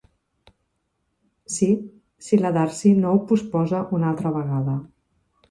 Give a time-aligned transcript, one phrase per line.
[1.55, 1.67] Sí,
[2.29, 4.77] si la Darcy no ho posposa un altre vegada.